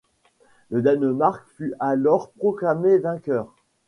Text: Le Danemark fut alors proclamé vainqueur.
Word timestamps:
Le 0.71 0.81
Danemark 0.81 1.45
fut 1.47 1.75
alors 1.79 2.31
proclamé 2.31 2.97
vainqueur. 2.97 3.53